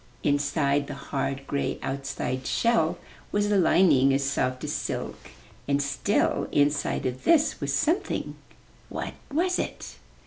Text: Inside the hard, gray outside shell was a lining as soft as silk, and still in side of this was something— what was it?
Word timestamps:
Inside 0.23 0.87
the 0.87 0.95
hard, 0.95 1.45
gray 1.45 1.77
outside 1.83 2.47
shell 2.47 2.97
was 3.31 3.51
a 3.51 3.55
lining 3.55 4.15
as 4.15 4.23
soft 4.23 4.63
as 4.63 4.73
silk, 4.73 5.29
and 5.67 5.79
still 5.79 6.47
in 6.51 6.71
side 6.71 7.05
of 7.05 7.23
this 7.23 7.61
was 7.61 7.71
something— 7.71 8.35
what 8.89 9.13
was 9.31 9.59
it? 9.59 9.97